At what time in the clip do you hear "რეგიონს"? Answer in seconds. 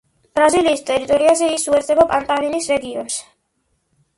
2.75-3.19